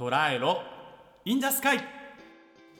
[0.00, 0.62] トラ
[1.26, 1.39] イロ。
[1.39, 1.84] in the sky。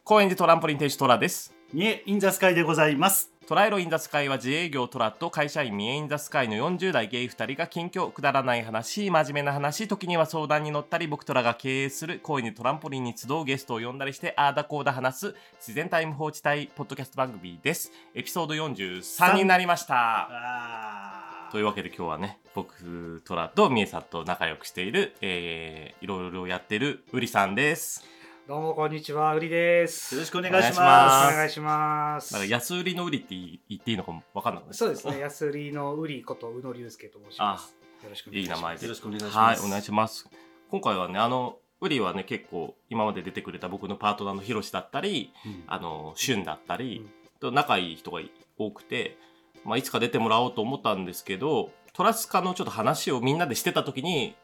[0.04, 1.52] 高円寺トランポリン店主トラです。
[1.70, 3.30] みえ in the sky でございます。
[3.46, 17.92] トライロ in the sky は自営業トラと会社員ミエ in the sky の40代ゲイ2人が近況くだらない話真面目な話時には相談に乗ったり僕トラが経営する高円寺トランポリンに集うゲストを呼んだりしてあーだこーだ話す自然タイム放置隊ポッドキャスト番組です。
[18.14, 20.28] エピソード43になりました。
[20.30, 21.19] あ
[21.50, 28.04] というわけで今日はね僕トラとミエさんと仲良くしている、えー、いろいろやってるウリさんです
[28.46, 30.12] どうもこんにちは、うりです。
[30.14, 32.32] よろしくお願いしますお願いします。
[32.32, 37.76] なんか安売りの売りって言っていいのかも分かんないそうですね、安売りのうりこと宇野龍介と申します。
[38.02, 38.58] よろしくお願いします。
[38.58, 40.28] いい名前でよろしくお願いしはい、ますお願いします。
[40.68, 48.20] 今回はね、あの、ウリはね、結構今まで出てくれた僕のパートナーのヒロシだったり、うんあの、シュンだったりうん、と仲いい人が
[48.58, 49.16] 多くて、
[49.64, 54.34] まあ、いつか出てもらおうと思ったんですけど、トラスカのちょっと話をみんなでしてた時に、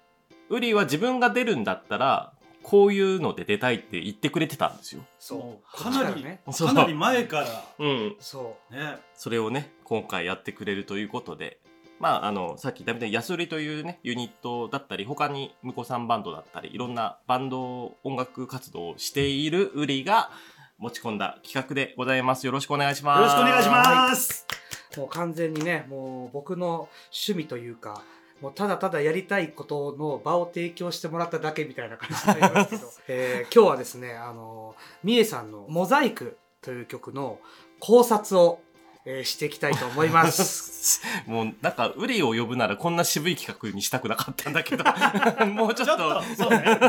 [0.48, 5.02] ウリは自分が出るんだったら、こういうので出たいって言ってくれてたんですよ。
[5.20, 6.40] そうかなりね。
[6.44, 8.16] かなり前からうん。
[8.18, 11.60] そねそれをね、今回やってくれるということで、
[12.00, 20.30] まあ、あの、さっき言ったみたいに、安売りというね、ユニットだったり、他に向こうさんバンドだったり、いろんなバンド、音楽活動をしているウリが
[20.78, 22.46] 持ち込んだ企画でございます。
[22.46, 23.18] よろしくお願いします。
[23.20, 24.55] よろしくお願いしますう。
[24.96, 28.02] もう完全にね、もう僕の趣味というか、
[28.40, 37.38] もうただただやりたいことの場を提供してもらっただけみたいな感じになりますけど、 えー今日はですね、あの、みえさんのモザイクという曲の
[37.80, 38.60] 考察を、
[39.04, 41.00] えーしていきたいと思います。
[41.26, 44.84] もう、なんか、ウリを呼ぶならこんな渋い企画にしたくなかったんだけど、
[45.46, 46.80] もうちょっっと、とそうね。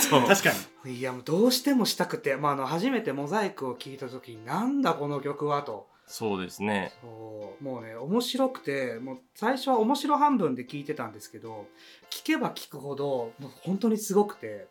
[0.00, 0.26] そう。
[0.26, 0.50] 確か
[0.84, 0.98] に。
[0.98, 6.92] いやもうどうしてもしたくて、まあ、あの初めてモザイクを聴いた時になんだこの曲はとそうですね。
[7.00, 11.66] そうもうね面白くてもう最初は面白半分で聴いてたんですけど
[12.10, 14.66] 聴けば聴くほどもう本当にすごくて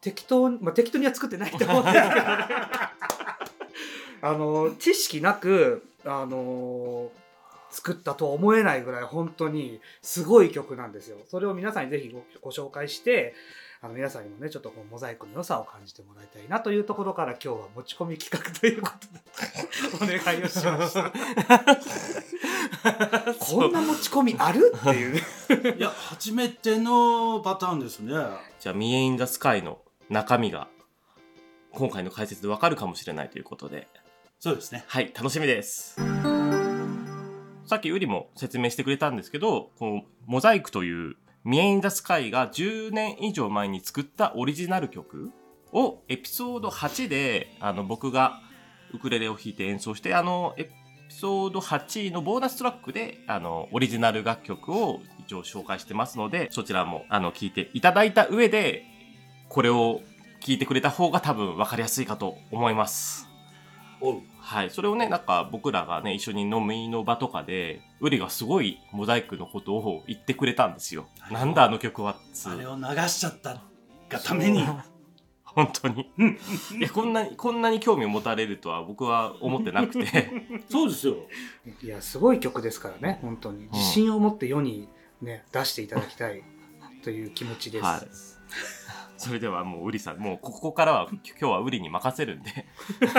[0.00, 2.14] 適当に、まあ、適当には作ってないと思うんですけどね
[4.22, 7.10] あの知識なくあの
[7.70, 11.18] 作ったとは思えないぐらい本当にすごい曲なんですよ。
[11.28, 13.34] それを皆さんにぜひご紹介して
[13.86, 18.90] あの皆さんにもねちょっとこうモザイクの良さを感じてもらいたいなというところから今日は持ち込み企画というこ
[20.00, 21.12] とでお願いをしました。
[23.38, 25.22] こんな持ち込みあるっていうね。
[25.78, 28.12] いや初めてのパターンですね
[28.58, 29.78] じゃあ、ミエインザスカイの
[30.10, 30.66] 中身が、
[31.70, 33.86] 今回の解説でわかるかもしれないということで、
[34.40, 35.94] そうですねはい、楽しみです。
[37.66, 41.14] さっきウリも説明してくれたんですけど、このモザイクという
[41.46, 45.30] ミエインザスカイが10年以上前に作ったオリジナル曲
[45.72, 48.40] をエピソード8であの僕が
[48.92, 50.70] ウクレレを弾いて演奏して、あのエピ
[51.08, 58.82] ソード8のボーナストラックであのオリジナル楽曲を一応紹介してますので、そちらもあの聞いていただいた上で、
[59.48, 60.00] これを
[60.42, 63.28] 聞いてくれた方が多分分かりやすいかと思います。
[64.38, 64.70] はい。
[64.70, 71.06] それをね、なんか僕らがね、一緒に飲みの場とかで、ウリがすごいモザイクのことを言ってくれたんですよ。
[71.18, 72.52] はいなんだあの曲はっつう。
[72.52, 73.60] あれを流しちゃった
[74.08, 74.64] がために
[75.56, 76.10] 本当に。
[76.78, 80.30] いや、こんなに、こんなに興味を持たれるとは僕は思ってなくて。
[80.68, 81.16] そうですよ
[81.82, 84.88] いやすごい曲ですからね本当に自信を持って世に
[85.22, 86.42] ね出していただきたい
[87.02, 87.84] という気持ちです。
[87.84, 88.08] はい。
[89.16, 92.66] それではもうウリさん、もうここからは、今日はウリに任せるんで。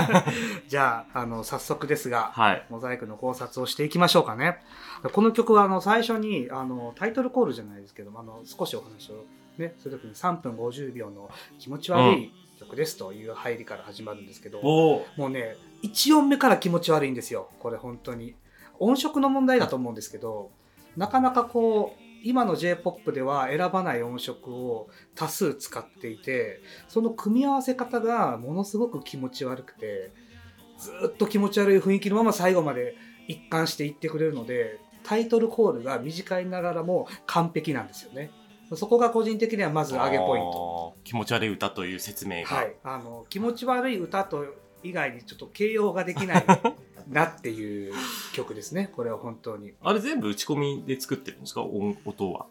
[0.68, 2.66] じゃああの早速ですが、はい。
[2.70, 4.60] モザイクの考察をしていきましょうかね。
[5.12, 9.26] この曲はあの最初にあのタイトルコールじゃないですけどもあの少しお話を、
[9.58, 18.36] ね、するときに3分50秒の気持ち悪い曲ですという入りから始まるんですけど、おおもうね1音目から気持ち悪いんですよこれ本当に。
[18.80, 20.52] 音色の問題だと思うんですけど
[20.96, 30.12] なかなかこう今の j p o p では選ばない音色を多数使っていてその組み合わせ方がものすごく気持ち悪くて
[30.78, 32.98] ずーっと気持ち悪い雰囲気のまま最後まで
[33.30, 38.30] 一貫していってくれるのでタイトルコールが短いながらも完璧なんですよね。
[38.76, 40.98] そこが個人的にはまず上げポイント。
[41.06, 42.50] 気持ち悪い歌という説明が。
[42.50, 44.44] はい、あの気持ち悪い歌と
[44.84, 46.46] 以外にちょっと形容ができない
[47.10, 47.94] なっていう
[48.34, 48.90] 曲ですね。
[48.96, 49.74] これは本当に。
[49.82, 51.64] あれ全部打ち込みで作ってるんですか？
[51.64, 52.48] 音音は。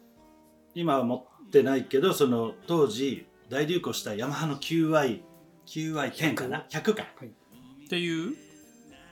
[0.74, 5.20] 今は持ってないけどその当時大流行したヤマハの QI
[5.66, 7.02] QI10 かな？100か。
[7.02, 8.32] っていう？
[8.32, 8.34] っ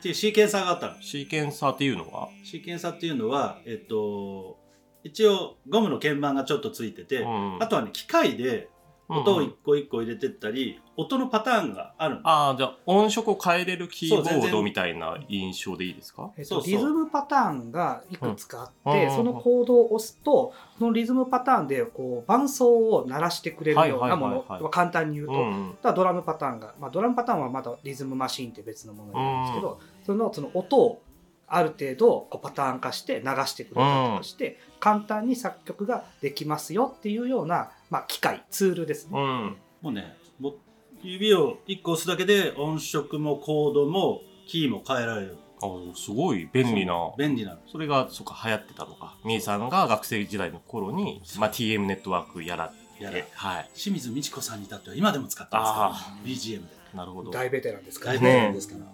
[0.03, 1.01] ていうシーケンサーがあったの。
[1.01, 4.59] シーケンサーっていうのは、シーケンサーっていうのはえっと
[5.03, 7.63] 一応ゴムの鍵盤がちょっとついてて、うん。
[7.63, 8.69] あとはね機械で
[9.09, 12.21] 音を一個一個入れてったり、音のパターンがあるの。
[12.25, 16.31] ああ、じゃあ音色を変えれるキーボードみたいな印象でいいですか？
[16.37, 24.73] えっとリズムパターンがいくつかあって、うんそのコードを押すとそのリズムパターンでこう伴奏を鳴らしてくれるようなもの、はいはいはいはい。
[24.73, 25.71] 簡単に言うと、うんうん。
[25.71, 31.03] あとはドラムパターンが、まあ、ドラムパターンはまだリズムマシーンって別のものなんですけど、そのその音を
[31.47, 39.19] ある程度こうパターン化して流してくれたりとかして、簡単に作曲ができますよっていうような、まあ、機械ツールですね。
[39.19, 39.57] うん。
[39.83, 40.55] もうね、もう
[41.03, 45.37] 指を一個押すだけで音色もコードもキーも変えられる。
[45.63, 47.13] あすごい便利な。
[47.17, 47.59] 便利なの。
[47.71, 49.17] それが、そっか、流行ってたのか。
[49.25, 53.71] みえさんが学生時代の頃に、まあ、TM ネットワークやらやらはい。
[53.75, 56.75] 清水美智子さんに至っては今でも使ってますから、あ BGM で。
[56.95, 57.31] なるほど。
[57.31, 58.41] 大ベテランですから大ね。
[58.43, 58.85] 便利ですから。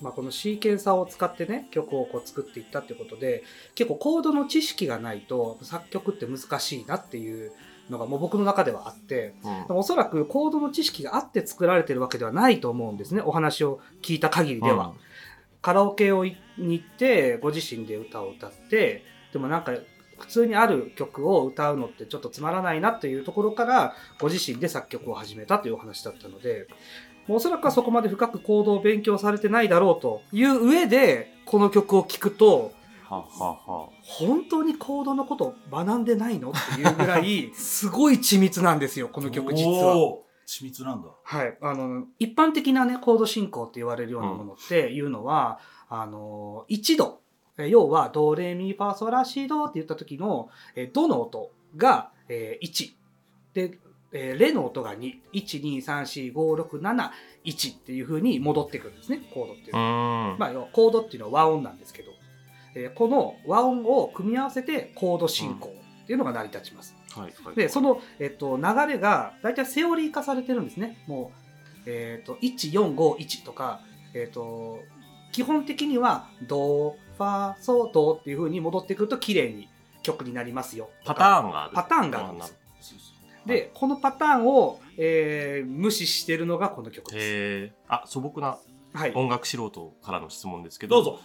[0.00, 3.42] まあ、このシーケンサーを使ってね曲をこう作っていったってことで
[3.74, 7.52] 結構コードの知識がないと作曲って難しいなっていう
[7.90, 9.34] のがもう僕の中ではあって
[9.68, 14.92] うんおそらくコードの知識があって作られてるわけではないと思うんですねお話を聞いた限りでは。
[15.60, 19.72] カラオケをに行ってご自身で歌を歌ってでもなんか
[20.18, 26.66] 普通にある曲を歌うのってちょっとつまらないなっていうところからご自身で作曲を始めたというお話だったので
[27.28, 32.72] おそらくはそこまで深くコードを勉強されてないだろうという上でこの曲を聴くと
[33.04, 39.94] はあは本当にコードのことを学んでないのっていうぐらい すごい緻密なんですよこの曲実は。
[40.46, 41.08] 緻密なんだ。
[41.22, 45.58] はい、あの一般的な、ね、コード進行って言われるようなものっていうのは、
[45.90, 47.20] あの1度
[47.58, 52.94] え要はドレミファソラシドって言った時のえドの音が、えー1
[53.52, 53.78] で、
[54.12, 59.86] えーレの音が212345671っていう風に戻ってくるんですねコードっていううのは。
[60.32, 60.38] ーん。
[60.38, 62.12] まあ、コードっていうのは和音なんですけど、
[62.74, 66.96] えーこの和音を組み合わせてコード進行っていうのが成り立ちます。
[67.10, 71.02] はいはいで、その、えっと、流れが大体セオリー化されてるんですね。
[71.06, 71.32] も
[71.86, 73.80] う、えっと、1451とか、
[74.14, 74.80] えっと、
[75.32, 79.68] 基本的には、ド、ファ、ソ、ドっていう風に戻ってくると綺麗に
[80.02, 80.90] 曲になりますよ。
[81.04, 81.72] パターンがある。
[81.74, 82.56] パターンがあるんですな
[83.48, 87.74] で、このパターンを、えー無視してるのがこの曲です。
[87.88, 88.58] あ、素朴な
[88.92, 89.12] はい。
[89.14, 91.20] 音楽素人からの質問ですけど、どうぞ。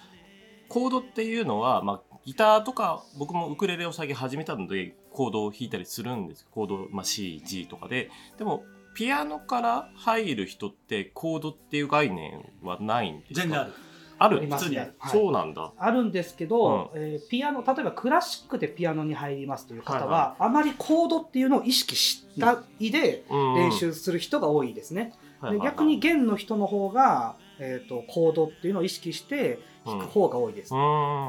[0.69, 8.63] コードっていうのは、まあ、ギターとか僕もウクレレを最近始めたのでコードを弾いたりするんですコード、まあ、CG とかででも
[8.95, 13.41] ピアノから入る人ってコードっていう概念はないんですか？
[13.41, 13.73] 全然ある。
[14.19, 14.77] ある普通に。
[14.77, 14.93] はい。
[15.07, 15.71] そうなんだ。
[15.77, 23.55] あるんですけど、えーピアノ例えばクラシックでピアノに入りますという方は、はいはあまりコードっていうのを意識したいでうん。
[23.55, 25.13] 練習する人が多いですね。
[25.39, 25.75] はいではいはい。
[25.75, 30.73] 逆に弦の人の方が、えー、とコードっていうのを意識して弾く方が多いです。
[30.73, 30.79] うん。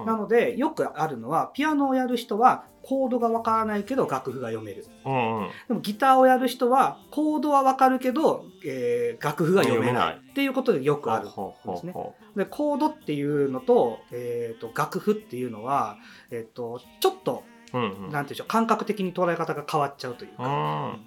[0.04, 4.84] なのでよくあるのはピアノをやる人はコードがわからないけど楽譜が読める。
[5.06, 5.48] うんうん。
[5.68, 11.28] でもギターをやる人はコードはわかるけど、えー楽譜が読めないっていうことでよくある。
[11.28, 15.98] ほうほうほうほでコードっていうのと,、えー、と楽譜っていうのは、
[16.30, 18.10] えー、とちょっとううんうん。
[18.10, 21.00] なんていうんでしょう感覚的に捉え方が変わっちゃうといううか、ん。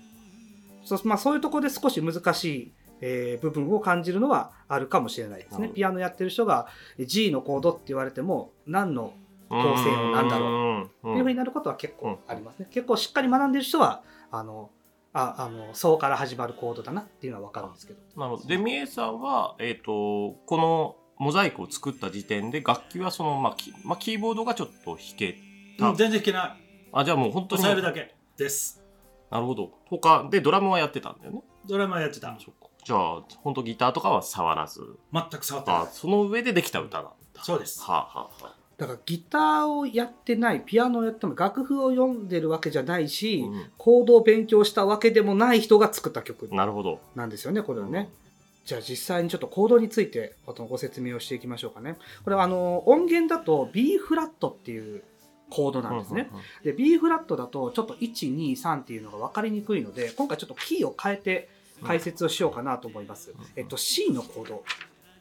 [0.88, 5.68] そうまあ、そういうところで少し難しい、えー部分を感じるのはあるかもしれないですね。
[5.68, 6.68] うんピアノやってる人が
[7.00, 9.14] G のコードって言われても何の
[9.50, 12.68] 構成音なんだろうっていうふうになることは結構ありますね。
[12.72, 14.70] 結構しっかり学んでる人はあの
[15.14, 18.00] ああのそうから始まるコードだなっていうのは分かるんですけど。
[18.16, 25.38] なるほどでみえさんは、えー、とこのモザイクを作った時点で楽器はその、まあキまあ、キーボードがちょっと弾け
[25.80, 26.64] た、うん全然弾けない。
[26.94, 28.84] あじゃあもう本当に抑えるだけです。
[29.30, 32.38] なるほど他でドラムはやってたんだよねドラマやってた。
[32.88, 34.80] じゃあ本当ギターとかは触らず？
[35.12, 35.86] 全く触ってないあ。
[35.88, 37.82] その上でできた歌なんだそうです。
[37.82, 48.10] はあ、はあはあだからギターをやってないピアノをやっても楽譜を読んでるわけじゃないし、うコードを勉強したわけでもない人が作った曲ん、なるほどなんですよねこれはね。
[48.64, 51.98] じゃあ実際にちょっとコードについてご説明をしていきましょうかね。
[52.24, 55.04] これはあの音源だと B フラットっていう
[55.50, 56.30] コードなんですね。
[56.32, 61.50] うんうんで B フラットだとちょっと123っていうのが分かりにくいので今回ちょっとキーを変えて
[61.84, 63.32] 解説をしようかなと思います。
[63.32, 63.34] ん。
[63.56, 64.64] えっと C のコード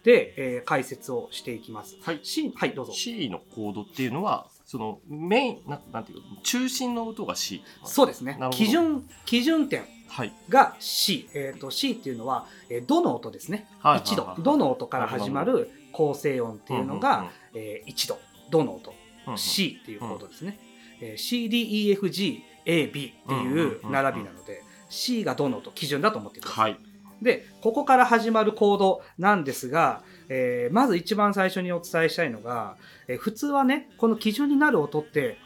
[0.02, 1.96] で、えー解説をしていきます。
[2.02, 2.20] はい。
[2.22, 2.92] C はいどうぞ。
[2.92, 8.38] C のコードっていうのはそのメインなんなんていうか中心の音が C そうですね。
[8.50, 10.32] 基準基準点はい。
[10.48, 14.42] が C、えー、と C っていうのは、えー、ドの音ですね、はい1度はいはい。
[14.42, 18.18] ドの音から始まる構成音っていうのが、えー1度。
[18.50, 18.94] ドの音、
[19.26, 19.38] うんうん。
[19.38, 20.58] C っていうコードですね、
[21.00, 26.80] えー CDEFGAB っていう並びなので、C がドの音基準だと思ってください、はい。
[27.22, 32.76] でここから始まるコードなんですが、えーまず一番最初にお伝えしたいのが、
[33.08, 35.38] えー普通はねこの基準になる音って、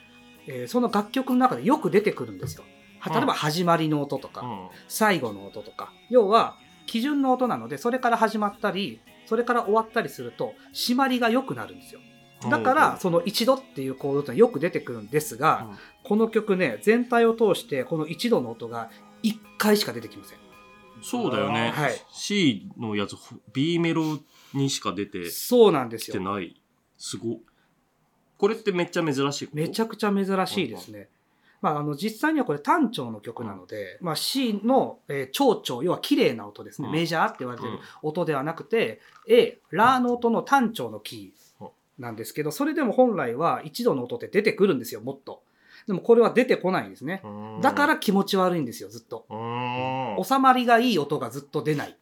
[0.47, 2.65] えーその楽曲の中でよく出てくるんですよ。
[2.99, 4.69] は例えば始まりの音とか、うん。
[4.89, 5.93] 最後の音とか。
[6.11, 6.57] 要は
[6.87, 12.01] 基準の音なのでそれから始まったりそれから終わったりすると締まりが良くなるんですよ。
[12.51, 15.77] だからその一度っていうコードってよく出てくるんですが、うん。
[16.03, 18.91] この曲ね全体を通してこの一度の音が
[19.23, 20.39] 1回しか出てきません。
[21.03, 21.93] そうだよね、はい。
[22.11, 23.17] C のやつ
[23.53, 24.19] B メロ
[24.53, 26.15] にしか出てそうなんですよ。
[26.15, 26.61] きてない。
[26.99, 27.39] すごっ。
[28.39, 31.09] これってめっちゃ珍しいめちゃくちゃ珍しいですね。
[31.61, 36.95] まあ、あの実際にはこれ単調の曲なので、まあ、C の、えー長調要は綺麗な音ですね、うん。
[36.95, 37.81] メジャーって言われてるうん。
[38.03, 45.43] 音ではなくて A ラーの音の単調のキーなんですけどそれでも本来は一度の音って出てくるんですよもっと
[45.91, 47.21] でもこれは出てこないんですね。
[47.25, 47.61] うん。
[47.61, 49.27] だから気持ち悪いんですよずっと。
[50.23, 51.97] 収まりがいい音がずっと出ない。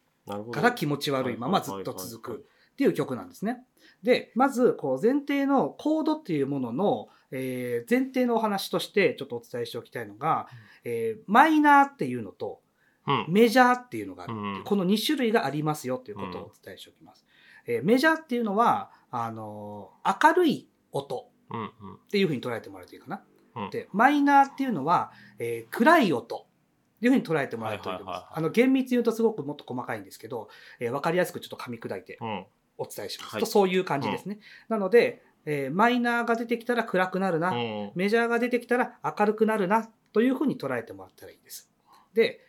[0.51, 2.45] から気持ち悪いままずっと続く。
[2.73, 3.65] っていう曲なんですね。
[4.03, 10.47] で、まず、こう、前提のコードっていうものの、えー前提のお話としてちょっとお伝えしておきたいのが、
[10.83, 12.61] えーマイナーっていうのと
[13.07, 13.25] うん。
[13.27, 14.33] メジャーっていうのがある。
[14.35, 14.63] ううん。
[14.63, 17.25] この2種類がありますよっていうことをお伝えしておきます。
[17.65, 21.65] えーメジャーっていうのは、あのー明るい音うんうん。
[21.65, 21.69] っ
[22.11, 23.23] ていうふうに捉えてもらえるといいかな。
[23.55, 23.69] うん。
[23.69, 28.23] で、マイナーっていうのは、えー暗い音っていうふうに捉えてもらえるといいと思います。
[28.23, 28.37] はいはいはいはい。
[28.37, 32.45] あの、厳密に言うとすごくもっと細かいんですけど、えーわかりやすくちょっと噛み砕いてうん。
[32.77, 33.41] お伝えします、はい。
[33.41, 34.39] とそういう感じですね。
[34.69, 37.91] なので、えーマイナーが出てきたら暗くなるな、うん。
[37.95, 41.71] メジャーが出てきたら明るくなるなというふうに捉えてもらったらいいです。
[42.13, 42.41] で、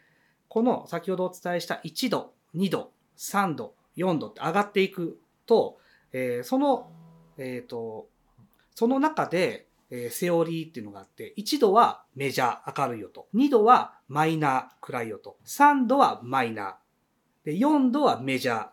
[0.49, 5.78] この先ほどお伝えした1度、2度、3度、4度って上がっていくと、
[6.12, 6.90] えーその、
[7.38, 8.09] えっ、と、
[8.75, 18.68] その中で、えーセオリーっていうのがあって、1度はメジャー明るい音、2度はマイナー暗い音、3度はマイナー、で4度はメジャー、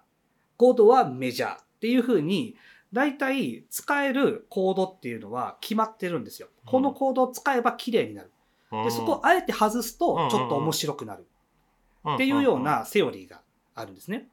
[0.60, 2.56] 5度はメジャーっていうふうに、
[2.94, 6.48] 大体使えるコードっていうのは決まってるんですよ。
[6.66, 8.32] このコードを使えば綺麗になる。
[8.86, 11.26] で、そこをあえて外すとちょっと面白くなる。
[12.16, 13.42] っていうようなセオリーが
[13.76, 14.30] あるんですね。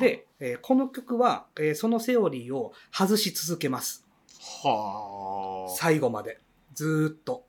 [0.00, 4.04] で、えーこの曲は、えーそのセオリーを外し続けます。
[4.40, 6.40] はあ最後まで。
[6.74, 7.44] ずーっと。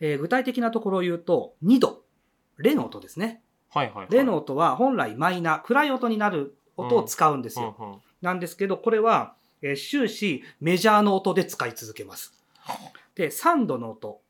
[0.00, 2.04] えー具体的なところを言うと、2度。
[2.58, 3.42] レの音ですね。
[3.70, 7.74] はいはいはいレの音は本来マイナー、暗い音になる音を使うんですよ。
[7.78, 12.32] うんうんなんですけど、これは、えー終始メジャーの音で使い続けます。
[13.14, 14.20] で、3度の音。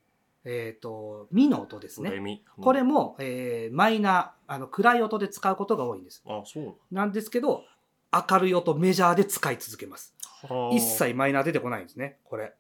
[0.45, 2.11] えっ、と、ミの音ですね。
[2.11, 6.23] ドレミこれも、えーマイナー、あの、暗い音で使うことが多いんです。
[6.27, 7.63] あそうなんですけど、
[8.13, 10.14] 明るい音、メジャーで使い続けます。
[10.49, 12.55] はあ一切マイナー出てこないんですね、これ。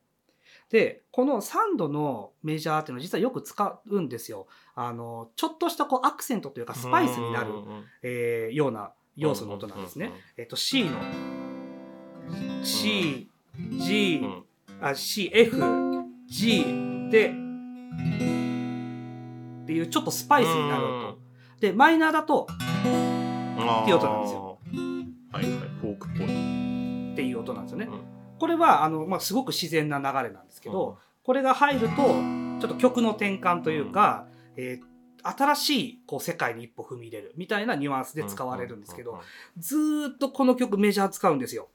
[0.71, 4.47] で、この3度のメジャーっていうのは実はよく使うんですよ。
[4.75, 7.53] あの、ちょっとしたこうアクセントというかスパイスになる、
[8.03, 10.13] えーような要素の音なんですね。
[10.37, 10.99] えっと C の
[12.63, 13.31] C、
[13.79, 14.45] G、うん
[14.81, 15.57] あ C、F、
[16.27, 16.65] G
[17.11, 17.31] でっ
[19.67, 21.19] ていうちょっとスパイスになる音。
[21.61, 24.59] で、マイナーだとっていう音なんですよ。
[25.33, 26.74] はいはい、フォークっぽい。
[27.15, 27.87] っていう音なんですよね。
[27.87, 34.95] うんこれはあの、まあ、すごく自然な流れなんですけど、これが入るとちょっと曲の転換というか、えー
[35.27, 39.21] 新しいこう世界に一歩踏み入れるみたいなニュアンスで使われるんですけど、
[39.57, 41.71] ずーっとこの曲メジャー使うんですよ。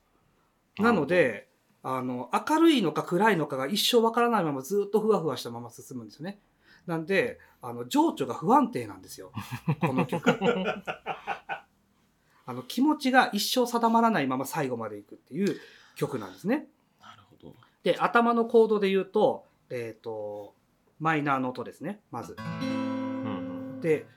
[0.78, 1.50] なので、
[1.82, 6.40] あの、明るいのか暗いのかが一生わからないままずっとふわふわしたまま進むんですよね。
[6.86, 9.32] なんで、あの、情緒が不安定なんですよ。
[9.82, 10.30] この曲。
[12.50, 15.56] あの、気持ちが一生定まらないまま最後までいくっていう
[15.96, 16.66] 曲なんですね。
[17.00, 17.54] なるほど。
[17.84, 20.56] で、頭のコードで言うと、えっ、と、
[21.00, 22.36] マイナーの音ですね、まず。
[22.40, 24.08] うんで、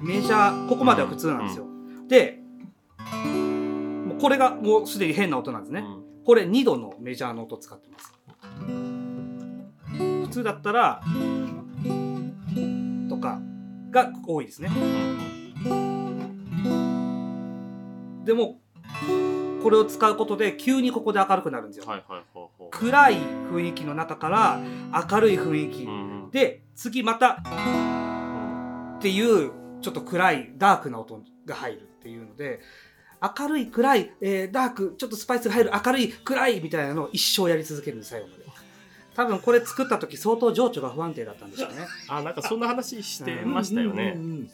[0.00, 1.66] メジャー、ここまでは普通なんですよ。
[2.08, 2.40] で、
[4.08, 5.80] もうこれがもうすでに変な音なんですね。
[5.80, 8.12] うんこれ2度のメジャーの音を使ってます。
[8.66, 11.00] 普通だったら、
[13.08, 13.40] とか
[13.90, 14.68] が多いですね。
[18.28, 18.60] でも、
[19.62, 21.86] これを使うことで急にここで明るくなるんですよ。
[21.86, 22.70] はいはいはいはい。
[22.70, 23.14] 暗い
[23.50, 24.60] 雰囲気の中から
[25.10, 25.84] 明るい雰囲気。
[25.84, 27.42] うんで、次また
[28.98, 32.60] っていうちょっと暗いダークな音が入るっていうので
[33.38, 38.44] 明るい暗い、えーダークちょっとスパイスが入る明るい暗いみたいなのを一生やり続けるんです最後まで
[39.14, 44.20] 多分これ作った時相当情緒が不安定だったんでしょうねあ、なんかそんな話してましたよねうん。
[44.20, 44.50] うんうんうん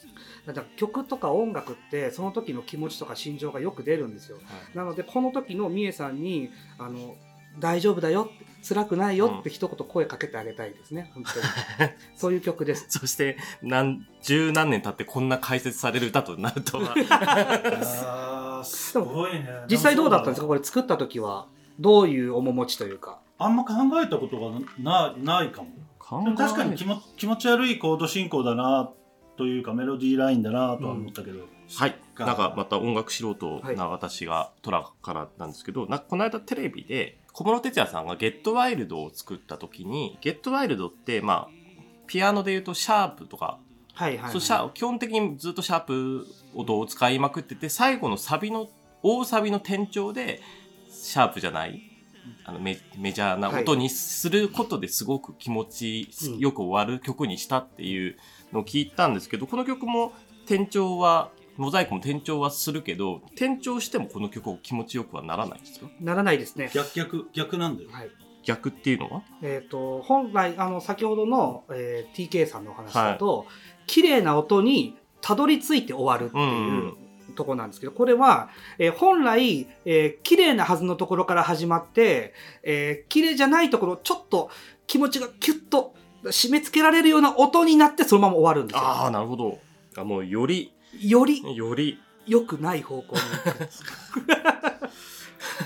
[0.47, 4.39] だから曲とか音楽ってその時の気持ちとか心情がよく出るんですよ。
[4.75, 7.15] なのでこの時のみえさんにあの
[7.59, 8.31] 大丈夫だよ
[8.67, 11.91] 辛くないよって一言声かけてあげたいですね、本当に。
[12.17, 12.87] そういう曲です。
[12.89, 16.95] そして、何、十何年経ってこんな解説される歌となるとは。
[18.65, 19.47] すごいね。
[19.69, 20.47] 実際どうだったんですか？
[20.47, 21.47] かこれ作った時は。
[21.79, 23.19] どういう面持ちというか。
[23.39, 25.69] あんま考えたことがなないかも。
[25.99, 28.91] 考え確かに気も気持ち悪いコード進行だな
[29.37, 31.41] というかメロディーラインだなとは思ったけど、
[31.77, 31.97] はい。
[32.15, 41.65] かなんかまた音楽素人な私がトラからなんですけど、なんかこの間テレビで小室哲哉さんがゲットワイルドを作った時に、ゲットワイルドってまあ、
[42.07, 43.59] ピアノで言うとシャープとか、
[43.95, 44.33] はいはい、はい。
[44.33, 48.69] そうシャ基本的にずっとシャープ音を使いまくってて、最後のサビの、
[49.03, 50.41] 大サビの転調で、
[50.91, 51.83] シャープじゃない、
[52.45, 56.39] あのメメジャーな音にすることですごく気持ちうん。
[56.39, 58.17] よく終わる曲にしたっていう
[58.55, 60.13] のを聞いたんですけど、この曲も
[60.47, 65.87] 転調は、モザイクも転調はするけど、転調してもこの曲を気持ちよくはならないんですか？
[66.01, 66.71] ならないですね。
[66.75, 67.91] 逆逆逆なんだよ。
[67.93, 68.11] はい。
[68.43, 69.23] 逆っていうのは？
[69.43, 73.47] えっ、と、本来、あの、先ほどの、えー TK さんのお話だと、
[73.87, 82.35] 綺麗な音にたどり着いて終わるっていうところなんですけど、これは、えー本来、えー綺麗なはずのところから始まって、
[82.65, 84.51] えー綺麗じゃないところ、ちょっと
[84.89, 85.95] 気持ちがキュッと
[86.27, 88.83] 締め付けられるような音になってそのまま終わるんですよ。
[88.83, 89.59] ああ、なるほど。
[89.97, 93.21] あもうより、よりより、良くない方向に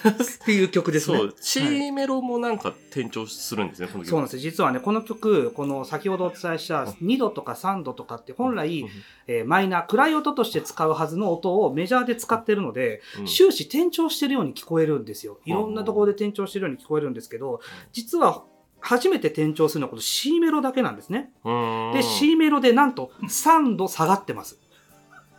[0.04, 1.18] 行くっていう曲ですね。
[1.18, 4.10] そう、C メロもなんか転調するんですね、この曲。
[4.10, 8.86] そうなんですよ実はねこの曲この先ほどお伝えした2度とか3度とかって本来、
[9.26, 17.60] えーマイナー暗い音として使うはずの音をメジャーで使ってるので、うん終始転調してるように聞こえるんですよいろんなところで転調してるように聞こえるんですけど
[17.92, 18.42] 実は
[18.80, 21.30] 初めて転調するのはこの C メロだけなんですね。
[21.44, 21.92] うん。
[21.94, 24.58] で C メロでなんと3度下がってます。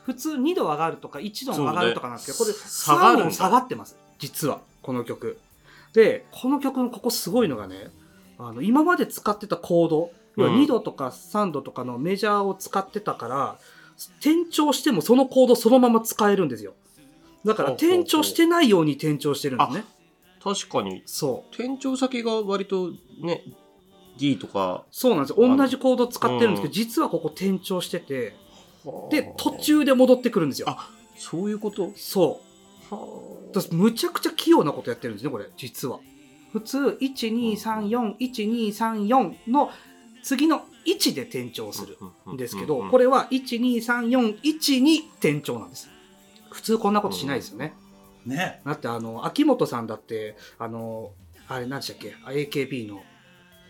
[0.03, 3.25] 普通2度上がるとか1度上がるとかなんですけど、これ下がるんだ。
[3.25, 3.97] 3度下がってます。
[4.17, 5.39] 実はこの曲。
[5.93, 7.89] でこの曲のここすごいのがね
[8.37, 10.61] あの今まで使ってたコード、要はうん。
[10.61, 13.57] 2度とか3度とかのメジャーを使ってたから
[14.19, 16.73] 転調してもそのコードそのまま使えるんですよ。
[17.45, 19.85] だから転調してないように転調してるんですね
[20.43, 21.53] 確かに、そう。
[21.53, 22.91] 転調先が割と
[23.21, 23.43] ね、
[24.17, 25.29] D とか、そうなんです。
[25.37, 26.73] よ同じコード使ってるんですけど、うん。
[26.73, 28.35] 実はここ転調してて
[29.11, 30.69] で途中で戻ってくるんですよ。
[30.69, 31.91] あそういうこと？
[31.95, 32.41] そ
[32.91, 32.95] う。
[33.53, 35.49] だからむちゃくちゃ器用なことやってるんですねこれ。
[35.57, 35.99] 実は。
[36.51, 39.69] 普通12341234の
[40.23, 41.99] 次の1で転調する
[42.33, 45.87] んですけど、これ、れは12341に転調なんです。
[46.49, 47.75] 普通こんなことしないですよね、
[48.29, 48.61] ね。
[48.65, 51.11] だってあの秋元さんだってあの
[51.47, 53.01] あれ何でしたっけ？AKB の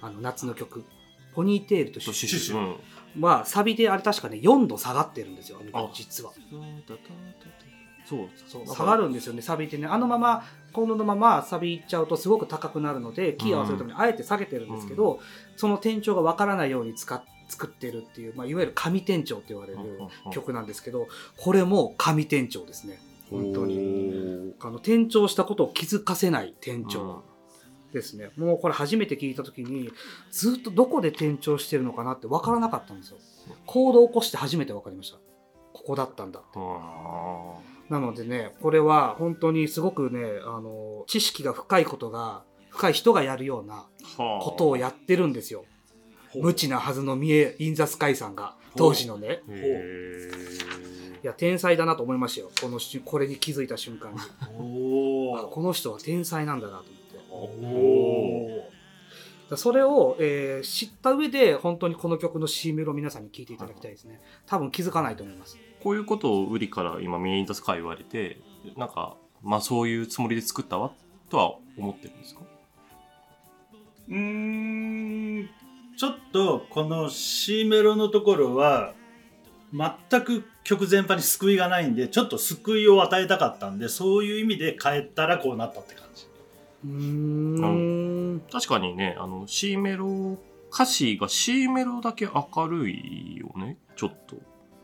[0.01, 0.85] あの夏の曲
[1.33, 2.29] 「ポニーテールとシュシュ。
[2.29, 2.57] シュシュ。
[3.15, 3.21] うん。
[3.21, 6.31] はサビであれ確かね4度下がってるんですよあの実は。
[8.05, 9.87] そうそう下がるんですよねサビってね。
[9.87, 10.43] あのまま
[10.73, 15.19] コードのままサビいっちゃうとすごく高くなるのでキー合わせるためにあえて下げてるんですけど、
[15.55, 19.79] その転調がわからないように使っ作ってるっていう、まあ、いわゆる神転調って言われる
[20.31, 23.77] 曲なんですけどこれも神転調ですね本当に。
[23.77, 27.23] にあの転調したことを気づかせない転調
[27.93, 29.89] ですね、もうこれ初めて聞いた時に
[30.31, 33.17] ずっとどこで転調してるのかなって分からなかったんですよ。
[33.65, 35.17] コードを起こして初めて分かりました。
[35.73, 36.59] ここだったんだって。
[37.89, 43.87] なのでね、これは本当にすごくね、あの、知識が深いことが、深い人がやるような
[44.17, 45.65] ことをやってるんですよ。
[46.35, 49.41] 無知なはずの三重インザスカイさんが、当時のね。
[51.19, 52.51] へいや、天才だなと思いましたよ。
[52.61, 54.19] このし、これに気づいた瞬間に。
[54.19, 56.85] あ、おおこの人は天才なんだなと
[57.31, 57.65] 思って。
[57.65, 58.69] お
[59.51, 64.21] だそれを、えー知った上で、本当にこの曲の C メロを皆さんに聴いていただきたいですね。
[64.45, 65.57] 多分気づかないと思います。
[65.81, 68.41] こういうことを売りから今ミエインザスカイ言われて
[68.75, 70.91] なんかまあそういうつもりで作ったわ
[71.29, 72.41] とは思ってるんですか？
[74.09, 74.15] うー
[75.43, 75.49] ん
[75.97, 78.93] ちょっとこの C メロのところは
[79.71, 86.27] 全く曲全般に救いがないんでちょっと救いを与えたかったんでそういう意味で変えたらこうなったって感じ。
[86.85, 86.91] うー
[87.65, 88.41] ん。
[88.51, 90.37] 確かにねあの C メロ
[90.71, 93.77] 歌詞が C メロだけ明るいよね？
[93.95, 94.35] ちょっと。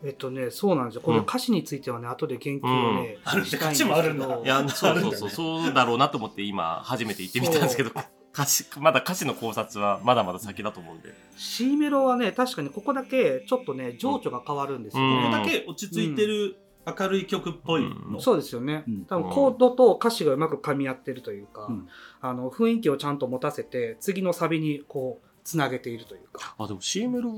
[0.04, 1.00] えっとね、そうなんですよ。
[1.00, 3.44] これうん歌詞についてはね、後で研究をね、うん。
[3.44, 4.26] したいんですけ歌詞もあるんだ。
[4.26, 4.46] どい。
[4.46, 5.30] やそうそうそう。
[5.30, 7.90] そうだろうなと思って今初めて言ってみたんですけど
[8.36, 11.14] 歌詞まだ歌詞の考察はまだまだ先だと思うんで。
[11.38, 15.02] C メロはね、確かにここだけちょっとね、情緒が変わるんですよ。
[15.02, 15.10] うん。
[15.16, 15.30] ね。
[15.30, 18.84] これだけ落ち着いてる明るい曲っぽいの、そうですよね。
[18.86, 19.04] うん。
[19.06, 21.88] 多分コードと歌詞がうまく噛み合ってるというか、うん。
[22.20, 26.54] あの雰囲気をちゃんと持たせて、次のサビにこう、つなげているというか。
[26.58, 27.30] あでも C メロ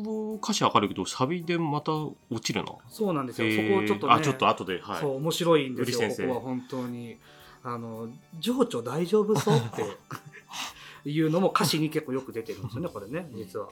[0.43, 3.51] 歌詞明るいけどサビでまた落ちるなそうなんですよ。
[3.51, 4.81] そこをちょっとね、あちょっと後で。
[4.81, 5.01] はい。
[5.01, 7.17] そう、面白いんですよ、ここは本当に。
[7.63, 8.09] あの、
[8.39, 9.83] 情緒大丈夫そうって
[11.05, 13.69] いうのも歌詞に結構よく出てるんですよね、 これね、実は。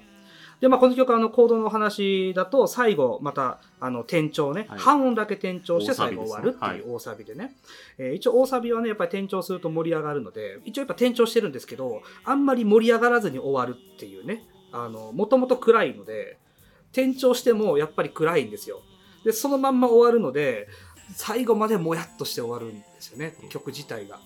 [0.60, 7.56] で、まあ、この曲、あの、コードの話だと、最後、また、あの、転調ね、はい半音だけ転調して最後終わるっていう大サビでね。
[7.98, 16.38] えー一応、大サビはね、やっぱり転調すると盛り上がるので、一応やっぱ転調してるんですけど、あんまり盛り上がらずに終わるっていうね、あの、もともと暗いので、
[16.92, 18.80] 転調してもやっぱり暗いんですよ。
[19.24, 20.68] で、そのまんま終わるので、
[21.14, 24.18] 最後までもやっとして終わるんですよね、曲自体が。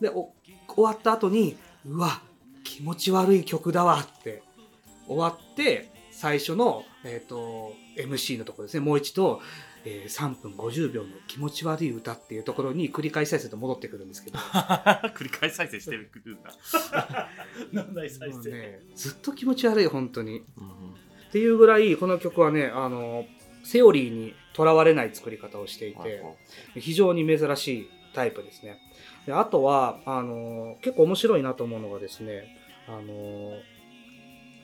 [0.00, 0.32] で、お
[0.68, 2.22] 終わった後に、うわ、
[2.64, 4.42] 気持ち悪い曲だわって
[5.06, 9.40] 終わって、最初の、えっ、と、MC のところですね、もう一度、
[9.84, 14.38] えー3分50秒の気持ち悪い歌っていうところに繰り返し再生と戻ってくるんですけど、
[15.14, 17.28] 繰り返し再生してるんだ。
[17.70, 18.50] なんない再生。
[18.50, 20.44] ね、ずっと気持ち悪い、本当に。
[20.56, 20.94] うん
[21.34, 23.26] っていうぐらい、この曲はね、あの、
[23.64, 26.22] セオリーにとらわれない作り方をしていて、
[26.76, 28.78] 非常に珍しいタイプですね。
[29.26, 32.44] であとは、あの、結構面白いなと思うのがですね、
[32.88, 33.58] あの、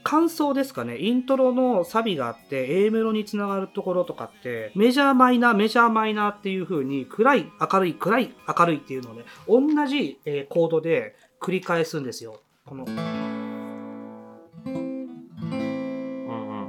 [0.03, 12.40] 感想ですかね、イントロのサビがあって、A メロにつながるところとかって、メジャーマイナー、メジャーマイナーっていう風に、暗い、明るい、暗い、明るいっていうのをね、同じ、えーコードで繰り返すんですよ。
[12.64, 14.77] この、うんうん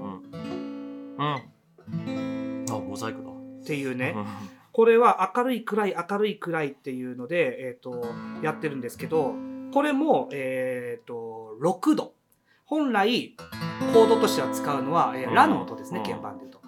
[0.03, 0.21] うん。
[1.17, 2.65] うん。
[2.69, 3.29] あ、モザイクだ。
[3.29, 8.05] っていうね、うんこれは明るい暗い明るい暗いっていうので、えー、と
[8.41, 9.33] やってるんですけど
[9.73, 12.13] これも、えー、と6度。
[12.65, 13.35] 本来
[13.93, 15.33] コードとしては使うのは、えーうん。
[15.33, 16.05] ラの音ですねうん。
[16.05, 16.59] 鍵盤でいうと。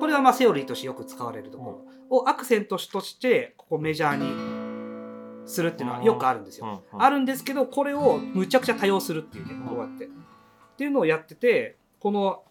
[0.00, 2.18] これはまあセオリーとしてよく使われるところ。
[2.18, 7.02] をアクセントとしてここメジャーにするっていうのはよくあるんですよ、うん。
[7.02, 10.06] あるんですけどこれをむちゃくちゃ多用するっていうねこうやって。
[10.06, 10.08] っ
[10.76, 12.42] ていうのをやっててこの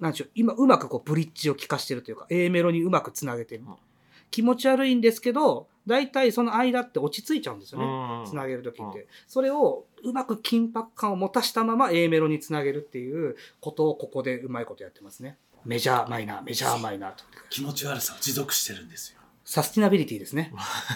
[0.00, 3.64] なんでしょう今うまくこうブリッジを効かしてるというか A メロにうまくつなげてる。
[3.66, 3.76] うん。
[4.30, 7.86] 気持ち悪いんですけど大体その間って落ち着いちゃうんですよね。
[7.86, 8.26] うん。
[8.26, 9.06] つなげる時って、うん。
[9.26, 15.38] それをうまく緊迫感を持たしたまま A メロにつなげるっていうことをここでうまいことやってますね。
[15.64, 17.24] メジャーマイナーメジャーマイナーと。
[17.50, 19.20] 気持ち悪さを持続してるんですよ。
[19.44, 20.52] サスティナビリティですね。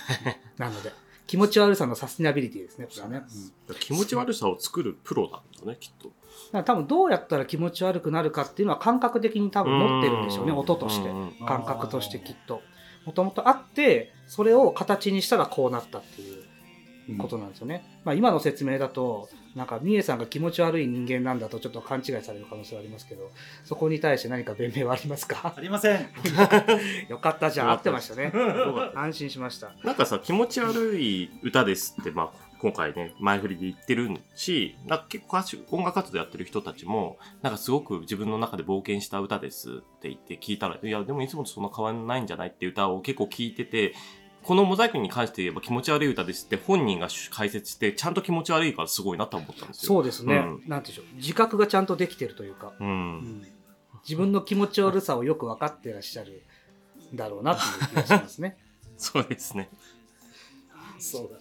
[0.58, 0.92] なので。
[1.30, 3.22] 気持ち悪さのサスティナビリティですねこれはね、
[3.68, 6.10] うん気持ち悪さを作るプロなんだね、きっと。
[6.53, 10.59] だから多分どうやったら気持ち悪くなるかっていうのは感覚的に多分持ってるんでしょうねうん。
[10.59, 11.11] 音として。
[11.46, 12.62] 感覚としてきっと。
[13.05, 23.31] もともとあってそれを形にしたらこうなったっていうことなんですよね、まあ、今の説明だとなんかみえさんが気持ち悪い人間なんだとちょっと勘違いされる可能性はありますけど
[23.64, 25.55] そこに対して何か弁明はありますか？
[25.57, 26.09] ありません。
[27.09, 28.33] よかったじゃあ合ってましたね。
[28.94, 29.72] 安心しました。
[29.83, 43.94] なんかさ、気持ち悪い歌ですって、まあ、今回ね、前振りで言ってるし、なんか結構歌手、音楽活動やってる人たちも、なんかすごく自分の中で冒険した歌ですって言って聞いたら、いや、でもいつもとそんな変わらないんじゃないっていう歌を結構聞いてて、
[44.42, 49.88] このモザイクに関して言えば気持ち悪い歌ですって本人が解説して、ちゃんと気持ち悪いからすごいなと思ったんですよ。
[49.88, 52.85] そうですね、うんなんていうんでしょう自覚がちゃんとできてるというか、う。
[52.85, 53.46] うんん
[54.03, 56.42] 自分の気持ち悪さをよく分かってらっしゃる
[57.12, 58.57] んだろうなっていう気がしますね
[58.96, 59.70] そうですね。
[60.99, 61.39] そうだ。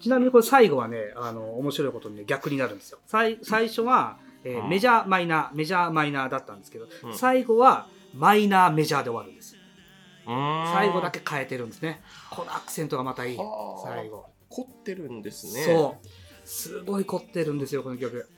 [0.00, 2.98] ちなみにこれ最後はね、あの、面白いことにね、逆になるんですよ。
[3.06, 9.56] 最最初は、えーうんメジャーマイナー、メジャーマイナーだったんですけど、うん最後はマイナーメジャーで終わるんです。
[10.26, 12.02] 最最後だけ変えてるんですね。
[12.30, 13.36] このアクセントがまたいい。
[13.36, 13.44] は
[13.84, 14.26] あ最後。
[14.48, 15.62] 凝ってるんですね。
[15.64, 16.08] そう。
[16.48, 18.28] すごい凝ってるんですよ、この曲。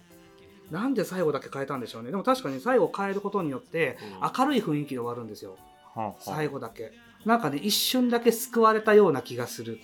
[0.71, 2.11] なんで最後だけ変えたんでしょうね。
[2.11, 5.57] でも確かに最後変えることによって、うん明るい雰囲気で終わるんですよ。
[5.95, 6.93] はあはあ最後だけ。
[7.25, 9.79] なんかね、一瞬だけ救われたような気がするん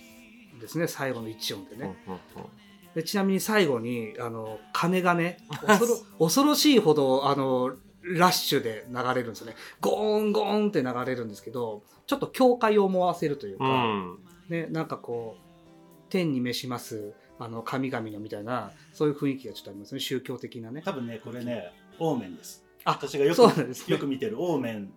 [0.59, 1.95] ですね、最後の一音でね。
[2.07, 2.49] うんうんうん
[2.95, 14.19] でちなみに最後にあの鐘がね 恐ろ恐ろしいほどあのラッシュで流れるんですよねゴーンゴーンって流れるんですけどちょっと教会を思わせるというか、うん。
[14.49, 22.65] ね、なんかこう天に召しますあの神々のみたいなそういう雰囲気がちょっとありますね宗教的なね多分ね、これね、オーメンです。
[22.83, 24.91] あ私がよくそうなんですねよく見てるオーメン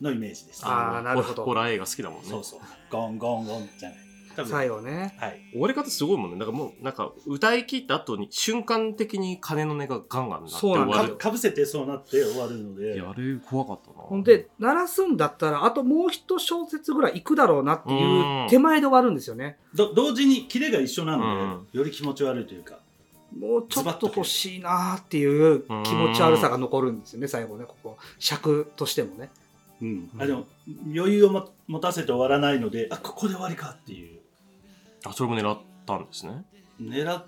[0.00, 0.62] のイメージです。
[0.64, 2.28] あーなるほどホラー映画好きだもんね。
[2.28, 2.60] そうそう。
[2.90, 3.98] ゴンゴンゴンじゃない。
[4.36, 5.40] 多分最後ねはい。
[5.52, 6.36] 終わり方すごいもんね。
[6.36, 10.90] なんかもう、なんか歌い切った後に瞬間的に鐘の音がガンガン鳴ってそうなん。
[10.90, 13.98] かかぶせてそうなって終わるのでいや、あれ怖かったな。
[13.98, 22.78] ほんで鳴らすんだったらあともう一小節ぐらいいくだろうなっていう手前で終わるんですよねど同時にキレが一緒なので、うんより気持ち悪いというか
[23.38, 27.98] もうちょっと欲しいなーっていう気持ち悪さが残るんですよね、最後ね、ここ。
[28.18, 29.30] 尺としてもね。
[29.80, 30.46] うん、あでも
[30.92, 34.17] 余裕をも持たせて終わらないのであここで終わりかっていう
[35.04, 36.44] あ、それも狙ったんですね。
[36.80, 37.24] 狙っ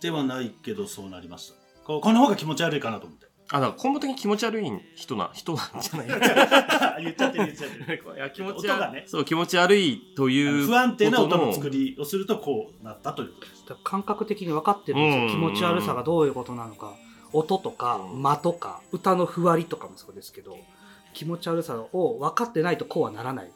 [0.00, 1.54] てはないけどそうなりました
[1.84, 6.06] ここの方が気持ち悪いかなと思ってあ、だから根本的に気持ち悪い人な、人なんじゃない
[7.04, 10.66] 言っちゃってる言っちゃってる いや気持ち悪い、音がねそう、気持ち悪いという。
[10.66, 15.22] 不安定な音のの作りをするとこうなったということですだから感覚的に分かってるんですよ。
[15.22, 16.94] うん気持ち悪さがどういうことなのか。
[17.32, 20.56] 音とかうん間とか歌のふわりとかもそうですけど
[21.12, 23.50] 気持ち悪さを分かってないとこうはならないん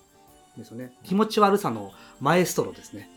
[0.57, 0.93] ですよね。
[1.05, 3.11] 気持ち悪さのマエストロですね。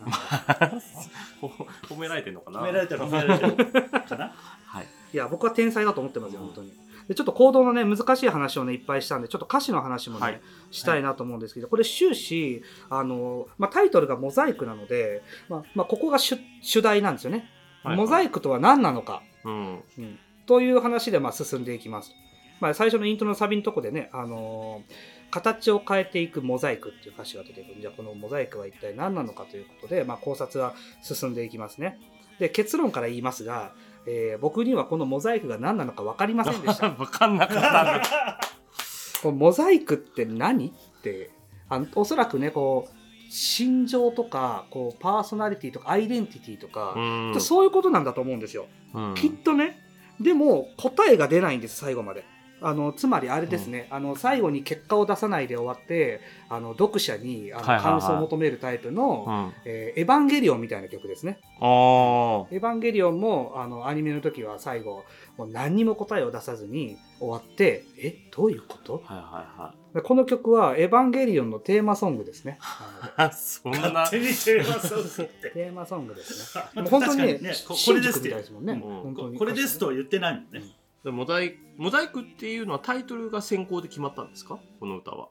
[1.41, 1.47] ほ
[1.89, 2.59] 褒められてんのかな？
[2.61, 4.33] 褒められてる褒められてるかな？
[4.65, 4.87] はい。
[5.13, 6.73] いや僕は天才だと思ってますよ本当に。
[7.07, 10.41] でちょっと行動のね難しい話をねいっぱいしたんでちょっと歌詞の話もね、はい。
[10.71, 17.49] したいなと思うんですけどこれ終始あの、まあ、タイトルが「モザイク」なので、まあまあ、ここが主主題なんですよね、
[17.83, 17.97] はい。
[17.97, 19.83] モザイクとは何なのか、うん。
[19.97, 20.19] うん。
[20.45, 22.11] という話でまあ進んでいきます、
[22.59, 24.93] まあ、最初のイントロのサビのとこでね、あのー
[25.33, 31.99] 形を変えていくモザイクっていう歌詞が出てくるじゃあこのモザイクは一体何なのかということで、まあ、考察は進んでいきますね
[32.37, 33.73] で結論から言いますが、
[34.05, 38.39] えー僕にはこのモザイクが何なのか分かりませんでした わかんなかった。
[39.23, 41.31] このモザイクって何って
[41.69, 48.67] あのおそらくねこう心情とかこうパーソナリティとかアイデンティティとか、うんそういうことなんだと思うんですよ。
[48.93, 49.79] うんきっとね
[50.19, 52.23] でも答えが出ないんです最後まで。
[52.63, 61.39] あのつまりあれですね、あの最後に結果を出さないで終わってあの読者にあの感想を求めるタイプの、エヴァンゲリオンみたいな曲ですね。
[61.59, 62.47] ああ。
[62.51, 65.03] エヴァンゲリオンもあのアニメの時は最後
[65.37, 69.01] もう何にも答えを出さずに終わってえどういうこと？
[69.05, 69.23] はいは
[69.57, 69.95] いはい。
[69.95, 72.59] でこの曲はエヴァンゲリオンのテーマソングですね。
[73.33, 74.09] そんな勝。
[74.11, 76.63] 手にテーマソングっての テーマソングですね。
[76.89, 78.73] 本当にねここれですってみたいですもんね。
[78.73, 80.63] うん本当にこれですとは言ってないもんね
[81.03, 84.59] でモザイモザイクっていうのはタイトルが先行で決まったんですか？
[84.79, 85.27] この歌は。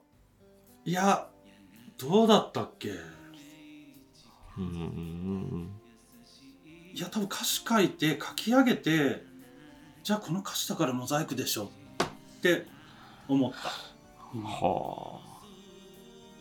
[0.85, 1.27] いや
[1.97, 2.91] どうだったっけ？
[4.57, 5.69] うんうん
[6.93, 9.23] いや多分歌詞書いて書き上げて
[10.03, 11.71] じゃあこの歌詞だからモザイクでしょ
[12.35, 12.67] って
[13.27, 13.57] 思った
[14.35, 14.43] うん。
[14.43, 15.33] はあ。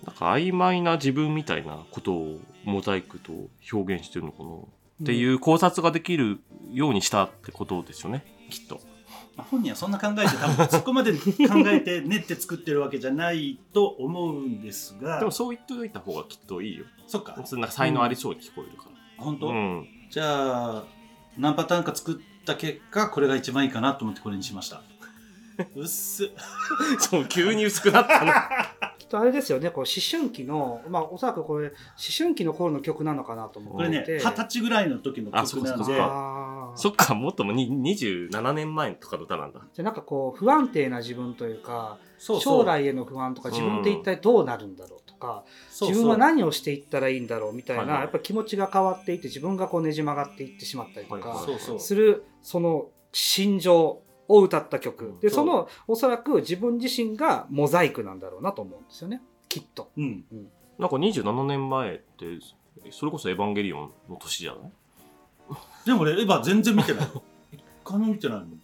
[0.04, 3.32] なんか曖昧な自分みたいなことをモザイクと
[3.72, 6.40] 表現してるのかな、っていう考察ができる
[6.72, 8.80] ようにしたってことですよねきっと。
[9.36, 11.20] まあ本人はそんな考えて多分 そこまで考
[11.66, 16.84] えて練って作ってるわけじゃないと思うんですがでもそう言っておいた方がきっといいよ。
[17.06, 19.52] そっかそんな才能ありそうに聞こえるか本当、ら。
[19.52, 19.88] うん。
[20.10, 20.84] じゃあ
[21.38, 24.82] 何パターンか作った結果これが一番いいかなと思ってこれにしました
[25.74, 26.30] うっす
[26.98, 28.32] そう、急に薄くなったの。
[29.12, 31.74] とあれですよね、こう思春期の、まあおそらくこれ思
[32.16, 34.18] 春期の頃の曲なのかなと思これねって。
[34.18, 35.84] 二十歳ぐらいの時の曲なんで。
[35.84, 36.72] そうか。
[36.74, 39.60] そっか、もっともに27年前とかの歌なんだ。
[39.74, 42.62] じゃあなんかこう不安定な自分というかそうそう。
[42.62, 45.88] 将来への不安とか自分って一体どうなるんだろうとか、そうそう。
[45.90, 48.00] 自分は何をしていったらいいんだろうみたいな、はいはい。
[48.00, 51.46] やっぱ気持ちが変わっていって自分がこうねじ曲がっていってしまったりとか、
[51.78, 54.02] するその心情
[54.36, 55.14] を歌った曲。
[55.20, 59.20] でそのおそらく自分自身がモザイクなんだろうなと思うんですよね。
[59.48, 59.90] きっと。
[59.96, 60.24] うん。
[60.78, 62.26] なんか27年前って、
[62.90, 64.72] それこそエヴァンゲリオンの年じゃない？
[65.86, 67.08] でも俺エヴァ全然見てない。
[67.52, 68.62] 一回も見てないもん。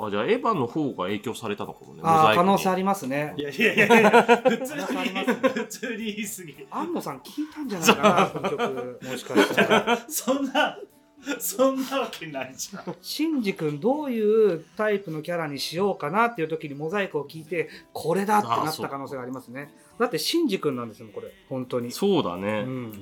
[0.00, 2.00] あ、じゃあエヴァの方が影響されたのかもね。
[2.04, 3.34] ああ可能性ありりますね。
[3.36, 3.42] い。
[3.42, 4.10] やいやいやいや
[4.46, 6.66] 普通に普通に言い過ぎ。
[6.70, 8.98] 安野さん聞いたんじゃないかなこの曲。
[9.10, 9.98] もしかしたら。
[10.08, 10.78] そんな
[11.40, 12.96] そんなわけないじゃん。
[13.02, 19.72] シンジ君どういうタイプのキャラにしようかなっていう時にモザイクを聞いてこれだってなった可能性がありますね。
[19.98, 21.32] だってシンジ君なんですよこれ。
[21.48, 22.62] 本当に、そうだうね。
[22.62, 22.92] ん、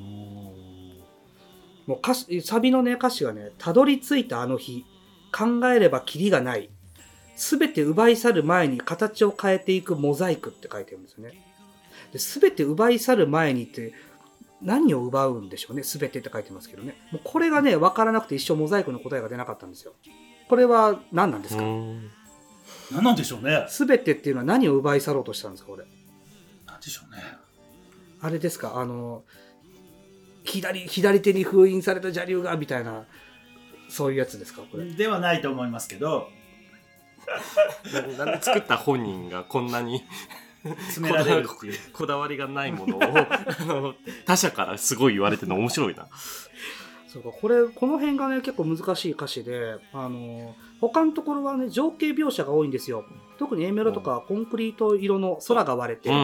[1.87, 4.85] もう歌詞サビのね歌詞がね「たどり着いたあの日
[5.31, 6.71] 考えればキリがない。
[7.37, 11.43] 全て奪い去る前に形を変えていくモザイク」って書いてるんですよね。
[12.13, 13.93] で全て奪い去る前にって
[14.63, 15.83] 何を奪うんでしょうね。
[15.83, 16.97] 全てって書いてますけどね。
[17.13, 19.93] もうこれがね分からなくて一生モザイクの答えが出なかったんですよ。
[20.49, 22.11] これは何なんですか、うん。
[22.93, 23.67] 何なんでしょうね。
[23.69, 25.85] 全てっていうのは何を奪い去ろうとしたんですかこれ？
[26.67, 27.23] 何でしょうね。
[28.23, 28.77] あれですか？
[28.81, 29.25] あの
[30.45, 33.05] 左左手に封印された邪竜がみたいな
[33.89, 34.85] そういうやつですかこれ？
[34.87, 36.29] ではないと思いますけど。
[37.93, 40.05] な なんで作った本人がこんなに
[40.75, 41.75] 詰められるっていう。
[41.93, 43.01] こだわり がないものを
[44.27, 46.07] 他者からすごい言われてるの面白いな。
[47.09, 53.05] そうかこれこの辺がね結構難しい歌詞であの他のところはね情景描写が多いんですよ。
[53.39, 56.17] 特に A メロとかはコンクリート色の空が割れて、うん。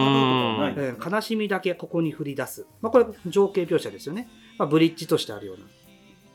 [0.77, 5.65] えー悲しみだけここに降り出す、まあ、これ情景描写ですよね、まあ、ブリッジとしてあるような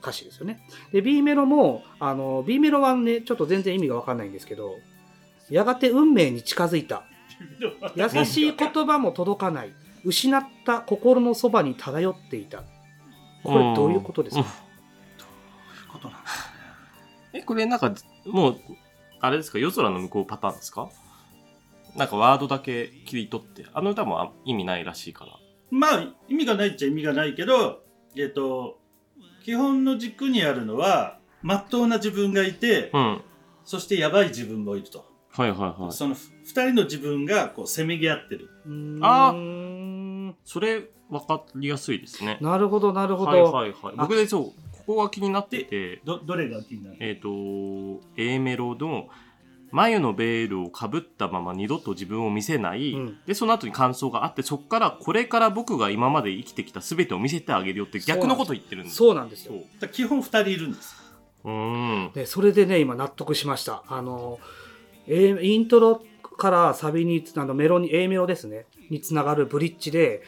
[0.00, 0.60] 歌詞ですよね。
[0.92, 4.76] で B メロもあの B メロはねちょっと全然意味が分かんないんですけど
[5.50, 7.04] やがて運命に近づいた
[7.94, 9.72] 優しい言葉も届かない。
[10.04, 12.62] 失った心のそばに漂っていた。
[13.42, 14.46] これどういうことですか、うん。
[15.92, 16.18] ことなん。
[16.18, 16.24] だ
[17.32, 17.94] え、これなんか、
[18.26, 18.60] もう、
[19.20, 20.88] あれですか、夜空の向こうパターンですか？
[21.96, 25.32] なんかワードだけ切り取って、あの歌もあ意味ないらしいから。
[25.70, 27.82] まあ意味がないっちゃ意味がないけど
[28.16, 28.78] えっ、と
[29.44, 33.20] 基本の軸にあるのはまっとうな自分がいて、うん。
[33.64, 35.04] そしてやばい自分もいると、
[35.38, 35.92] はいはいはい。
[35.92, 38.50] そのふ二人の自分がこうせめぎ合ってる。
[38.66, 38.98] うーん。
[40.30, 42.38] あそれ、わかりやすいですね。
[42.40, 43.94] なるほどなるほど、はいはいはい。
[43.96, 46.96] 僕でそう、ここが気になってて、どどれが気になる？
[47.00, 49.08] えっ、と、A メロの、
[49.70, 53.18] 眉のベールをかぶったまま二度と自分を見せない、うん。
[53.26, 58.96] でその後に感想があってそこからこれから僕が今まで生きてきた全てを見せてあげるよって逆のこと言ってるんです。
[58.96, 59.52] そうなんですよ。
[59.52, 59.60] そう。
[59.60, 60.96] だから基本2人いるんです
[61.44, 62.12] うーん。
[62.12, 63.84] でそれでね今納得しました。
[63.88, 64.38] あの、
[65.08, 66.02] A、イントロ
[66.36, 68.66] からサビにあのメロに A メロですね。
[68.90, 70.22] につながるブリッジで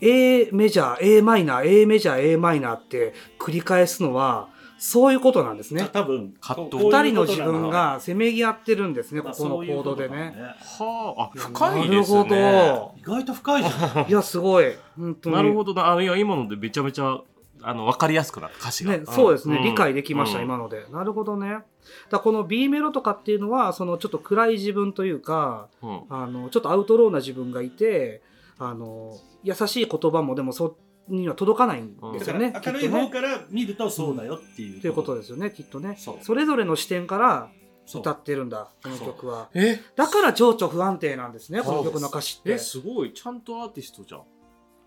[0.00, 4.48] A メジャー A マイナー A メジャー A マイナーって繰り返すのは
[4.78, 5.82] そういうことなんですね。
[5.82, 6.84] た多分葛藤。
[6.86, 10.16] 二人の自分がせめぎ合ってるんですねこまあこのコードでね。
[10.16, 14.10] ねはああ深いですなるねほ意外と深いじゃん。
[14.10, 14.76] いやすごい。
[14.98, 15.36] 本当に。
[15.36, 15.92] なるほどな。
[15.92, 17.20] あいや今のでめちゃめちゃ
[17.62, 19.62] あの分かりやすくなった歌詞が、ね、そうですね、ん。
[19.62, 20.44] 理解できました、うん。
[20.44, 20.86] 今ので。
[20.92, 21.48] なるほどね。
[21.48, 21.64] だか
[22.12, 26.02] らこの B メロとかっていうのは、そのちょっと暗い自分というか、うん。
[26.08, 28.22] あのちょっとアウトローな自分がいて、
[28.58, 30.76] あの優しい言葉もでもそ
[31.08, 32.52] には届かないんですよね。
[32.64, 33.02] 明るいきっとね。
[33.04, 34.86] 方から見るとそうだよっていうと。
[34.86, 35.98] いうことですよね、きっとね。
[35.98, 37.50] それぞれの視点から
[37.92, 39.50] 歌ってるんだ、この曲は。
[39.54, 39.80] え？
[39.96, 42.52] だから情緒不安定なんですね、この曲の歌詞って。
[42.52, 42.58] え。
[42.58, 43.12] すごい。
[43.12, 44.22] ちゃんとアーティストじゃん。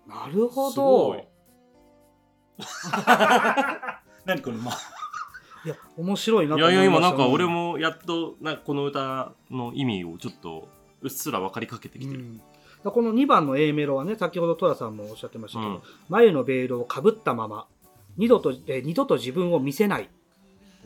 [0.08, 1.18] なるほすごい。
[1.18, 1.35] ど。
[4.24, 4.78] 何これまあ。
[5.64, 10.68] いや、面白いないといましたいや今なんか俺もやっとなんかこの歌の意味をちょっと
[11.02, 12.36] うっすら分かりかけてきてる、うん。
[12.38, 12.46] だか
[12.84, 15.82] らこの2番の A メロはね、先ほどトラさんもおっしゃってましたけど、うん。
[16.08, 17.66] 眉のベールをかぶったまま
[18.16, 20.08] 二度と,、えー二度と自分を見せない、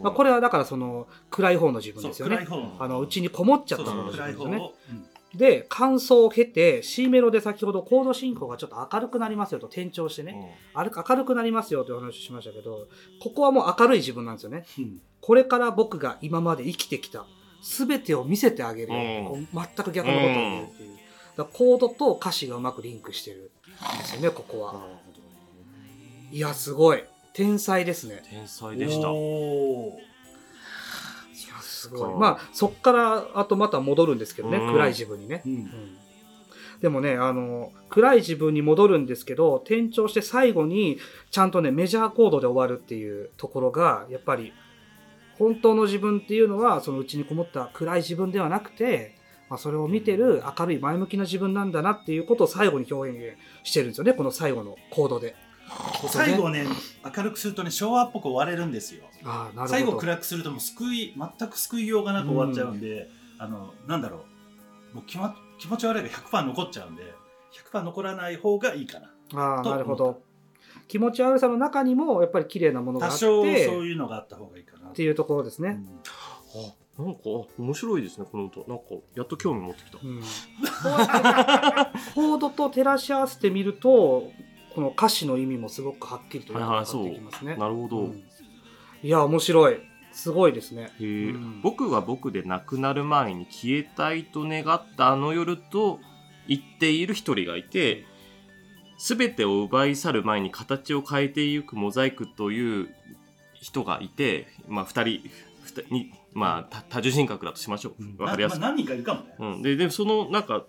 [0.01, 2.37] まあ、これはだからその暗い方の自分そうですよね。
[2.39, 4.75] 暗い方あのうちにこもっちゃったそう方のそう自分ですよね暗い方を。
[4.91, 12.89] うんで感想を経て C メロで先ほどコード進行がちょっと明るくなりますよと転調してね、ある明るくなりますよという話をしましたけど
[13.23, 14.65] ここはもう明るい自分なんですよね。
[14.79, 15.01] うん。
[15.21, 17.27] これから僕が今まで生きてきた
[17.63, 19.49] 全てを見せてあげるよ、うん。
[19.53, 20.99] 全く逆のことを言うっていう、
[21.37, 23.51] だコードと歌詞がうまくリンクしてる
[23.95, 24.83] んですよねここは、
[26.33, 27.05] いやすごい。
[27.33, 28.23] 天才ですね。
[28.29, 29.09] 天才でした
[31.81, 32.19] すかごい。
[32.19, 34.73] まあそっからあとまた戻るんですけどね、うん。
[34.73, 35.53] 暗い自分にね、うん。
[35.53, 35.97] うん。
[36.81, 40.99] でもねあの暗い自分に戻るんですけど転調して最後に
[41.31, 44.53] ちゃんとねメジャーコードで終わるっていうところがやっぱり
[45.39, 49.15] 本当の自分っていうのはそのうちにこもった暗い自分ではなくて、
[49.49, 55.35] まあ、それを見てる明るい前向きな自分なんだなっていうことを最後に表現してるんですよねこの最後のコードで。
[56.09, 56.67] 最後ね
[57.17, 59.05] 明るくするとね昭和っぽく終われるんですよ。
[59.25, 59.69] ああなるほど。
[59.69, 64.25] 最後暗くするともう救い全く救いようがなく終わっちゃうんで、あのなんだろ
[64.93, 64.97] う。
[64.97, 67.03] もう気,、ま、気持ち悪いが100%残っちゃうんで
[67.73, 69.01] 100%残らない方がいいか
[69.33, 69.59] な。
[69.59, 70.23] あなるほど。
[70.89, 73.55] 気持ち悪さの中にもやっぱり綺麗なものがあって多少そう
[73.87, 74.89] いうのがあった方がいいかな。
[74.89, 75.79] っていうところですね。
[75.79, 76.65] うん。
[76.65, 78.61] あなんかあ面白いですねこの歌。
[78.69, 80.21] なんかやっと興味持ってきた、うん、
[82.15, 84.31] コードと照らし合わせてみると
[84.75, 87.57] この歌詞の意味もすごくはっきりと分かってきますね。
[87.57, 88.23] なるほど、うん。
[89.03, 89.79] いや面白い。
[90.13, 90.93] すごいですね。
[91.01, 91.61] うん。
[91.63, 96.01] 僕は僕で亡くなる前に消えたいと願ったあの夜と
[96.49, 98.05] 言っている一人がいて
[98.99, 102.89] 全てを奪い去る前に形を変えていくモザイクという
[103.55, 105.21] 人がいて、まあ、二人
[105.63, 108.23] 二人に、まあ、多多重人格だとしましょう。
[108.23, 108.61] わかりやすく。
[108.61, 110.65] まあ、何人かいるかもね、うん、ででそのなんか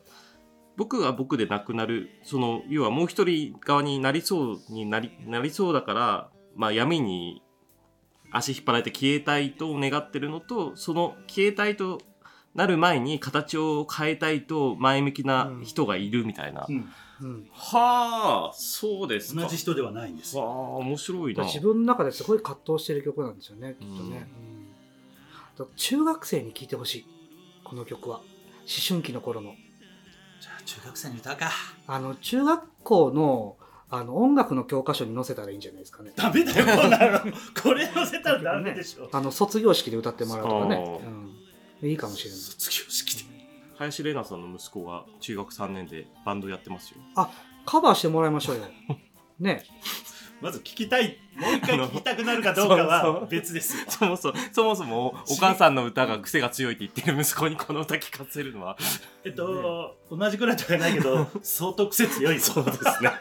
[0.77, 7.43] 僕が僕で亡くなるその要はもう一人側になりそうになりなりそうだから、まあ、闇に
[8.31, 11.99] 足引っ張られて消えたいと願ってるのとその消えたいと
[12.55, 16.89] なる前に形を変えたいと前向きな人がいるみたいな、うん。
[17.21, 19.41] うん、はあそうですか。
[19.41, 20.43] 同じ人ではないんですよ。
[20.43, 21.45] わあ面白いな。
[21.45, 24.27] 自分の中ですごい葛藤してる曲なんですよねきっとね。
[25.57, 25.67] うん。
[25.75, 27.05] 中学生に聴いてほしい
[27.63, 28.17] この曲は。
[28.17, 28.25] 思
[28.87, 29.55] 春期の頃の
[30.41, 31.51] じゃあ中学生に歌うか
[31.85, 33.57] あの中学校の
[33.93, 36.13] あの音楽の教科書に載せたらいいんじゃないですかね。
[36.15, 37.19] ダメだよこんなの
[37.61, 40.79] これ載せたらダメでしょ、あの卒業式で歌ってもらうとかねあ、
[41.83, 42.39] うん、いいかもしれない。
[42.39, 43.25] 卒業式で
[43.75, 47.01] 林玲奈さんの息子が中学3年でバンドやってますよ
[47.65, 48.63] カバーしてもらいましょうよ。
[49.39, 49.65] ね。
[50.41, 51.17] まず聞きたい。
[51.35, 53.77] もう一回聞きたくなるかどうかはう別です。
[53.77, 58.77] よそもそもそもそもお母さんの歌が癖が強いって言ってる息子にこの歌聞かせるのは。
[59.23, 63.11] えっと、同じくらいとはないけど相当癖強いそうですね。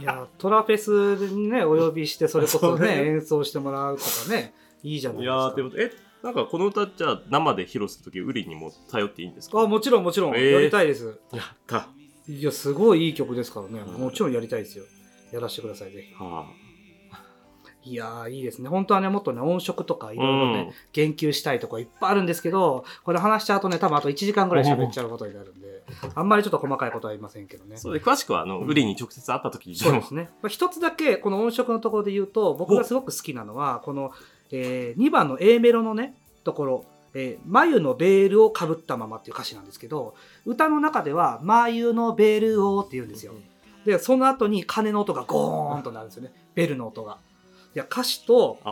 [0.00, 3.06] いや、トラフェスにね、お呼びして、それこそね、ね。
[3.06, 5.36] 演奏してもらうとかね、いいじゃないいですか。
[5.36, 9.60] やーでもえなんかこの歌じゃあ生で披露するときウリにも頼っていいんですか？
[9.60, 10.50] あ、もちろんもちろん、えー。
[10.52, 11.18] やりたいです。
[11.32, 11.88] やった。
[12.28, 13.80] いや、すごいいい曲ですからね。
[13.80, 14.84] うんもちろんやりたいですよ。
[15.32, 16.14] やらせてください、ぜひ。
[16.14, 16.46] は
[17.82, 25.70] いやーいいですね本当はねもっとね音色とかいろいろね、言及したいとこいっぱいあるんですけどこれ話しちゃうとね多分あと1時間ぐらい喋っちゃうことになるんで
[26.14, 30.30] あんまりちょっと細かいことは言いませんけどねそうで、詳しくは、あの、うんウリに直接会った時にそうですね。
[30.42, 34.12] まあ一つだけ、この音色のところで言うと、僕がすごく好きなのは、この、
[34.52, 36.14] え2番の A メロのね、
[36.44, 40.14] ところ、えー眉のベールをかぶったままっていう歌詞なんですけど、
[40.46, 43.32] 歌の中では、眉のベールをって言うんですよ。
[43.84, 46.32] で、その後に鐘の音がゴーンとなるんですよね。
[46.54, 47.18] ベルの音が。
[47.74, 48.70] いや、歌詞とあ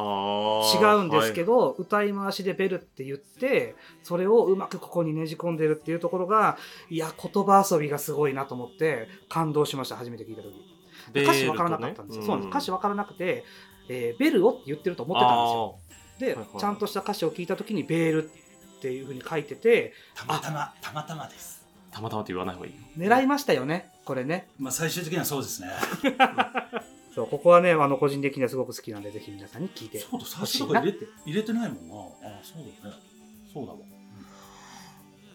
[0.74, 6.58] 違ーうんですけど、歌い回しでベルって言ってそれをうまくここにねじ込んでるっていうところが
[6.90, 10.54] いや言葉遊びがすごいなと思って感動しました初めて聞いた時。
[11.14, 12.50] 歌詞分からなかったんですよ、そうなんです。
[12.50, 13.44] 歌詞分からなくて、
[13.88, 15.78] えーベルをって言ってると思ってたんですよ。
[16.18, 21.64] で、はいはいちゃんとした歌詞を聞いた時にベールっていうふうに書いててたまたまたまたまです。
[21.92, 22.78] たまたまって言わない方がいいよ。
[22.96, 24.48] 狙いましたよねこれね。
[24.58, 25.68] まあ最終的にはそうですね
[27.18, 31.94] そうここはねあの個人的にはすごく好きなんでぜひ皆さんに聞いてそうだ最初とか入れて入れてないもんな。
[32.28, 32.96] あそうだね。
[33.52, 33.78] そうだわ。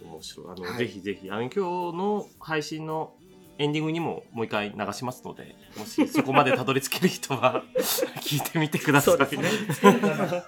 [0.05, 0.47] 面白い。
[0.49, 0.77] あの、はい。
[0.77, 1.59] ぜひぜひ、あの、今日
[1.97, 3.13] の配信の
[3.57, 7.63] エンディングにももう一回流しますので、もしそこまでたどり着ける人は
[8.21, 9.17] 聞いてみてください。
[9.17, 9.93] そうですね。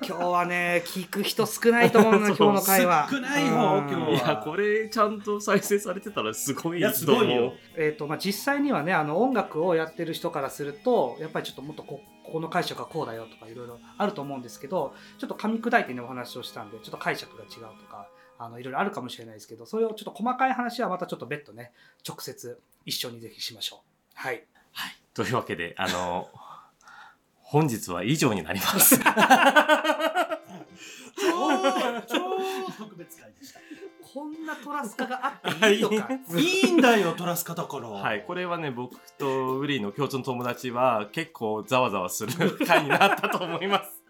[0.02, 3.58] 今日はね聞く人少ないと思うのよ 今日の会話少ないようん
[3.90, 4.10] 今日は。
[4.10, 7.54] いや、これちゃんと再生されてたらすごいすごいよ。
[7.76, 17.50] えーとまあ、実際にはねあの音楽をやってる人からするとやっぱりちょっともっとこここの解釈がこうだよとかいろいろあると思うんですけどちょっと噛み砕いてねお話をしたんでちょっと解釈が違う
[17.80, 18.08] とか
[18.38, 21.72] あのいろいろあるかもしれないですけどそれをちょっと細かい話はまたちょっと別途ね
[22.08, 23.80] 直接一緒にぜひしましょう。
[24.14, 24.96] はい、はい。
[25.14, 26.30] というわけで、あの、
[27.42, 29.00] 本日は以上になります。
[31.18, 31.24] 超
[32.08, 32.16] 超
[32.78, 33.60] 特別会でした
[34.02, 44.04] こんなトラスカがあっていいのかはいいいんだよトラスカだからはい、これはね、僕とウリーの共通の友達は結構ざわざわする回になったと思います。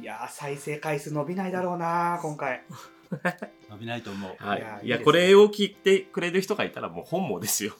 [0.00, 2.62] いやー再生回数伸びないだろうな今回。
[3.70, 4.62] 伸びないと思うはいい。
[4.62, 7.74] やいや、ねこれを聞いてくれる人がいたらもう本望ですよ。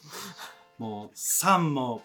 [0.79, 2.03] もう3も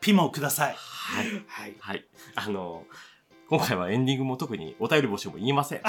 [0.00, 1.26] ピもくださいはい。
[1.46, 2.04] はいはい。
[2.34, 2.84] あの、
[3.48, 5.80] 今回はエンディングも特にお便り募集も言いません。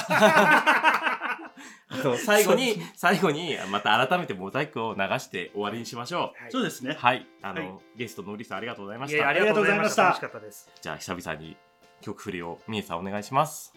[1.89, 6.93] あの最後に、最後に、また改めてモザイクを流して終わりにしましょはいそうですねう。
[6.99, 7.25] はい。
[7.41, 9.27] あの、はいゲストのウリさんありがとうございまいやした。
[9.29, 10.03] ありがとうございました。
[10.03, 10.69] あ楽しかったです。
[10.81, 11.57] じゃあ、久々に
[12.01, 13.73] 曲振りをみえさんお願いします。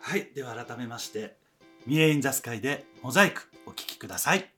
[0.00, 1.36] はいでは改めまして
[1.86, 4.51] 「ミエインザスカイでモザイクお聴きください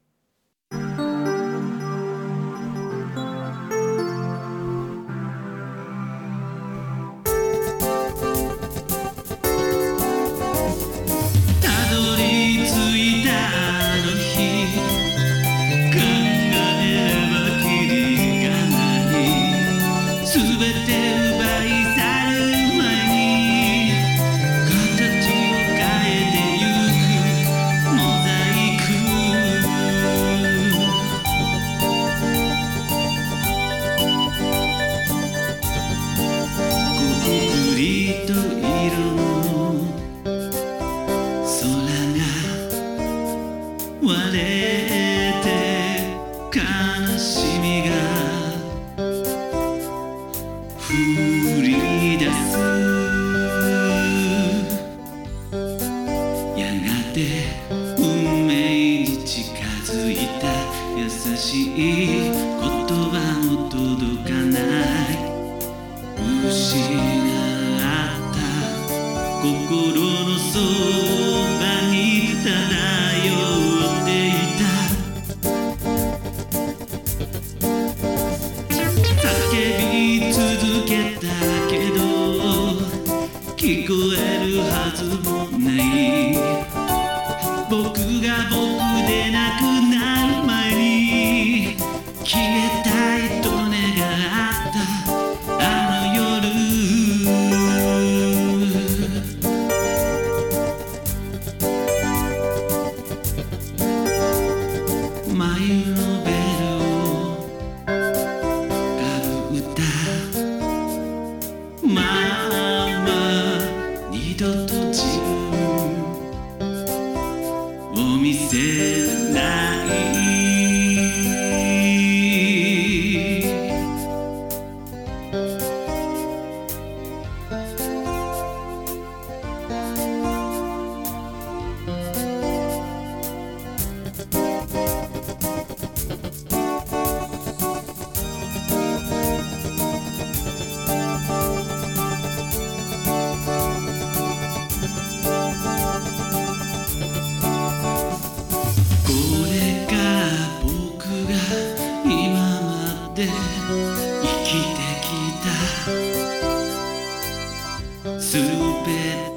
[158.33, 158.41] 全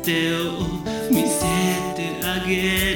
[0.02, 0.62] てを
[1.12, 1.42] 見せ
[1.94, 2.87] てあげる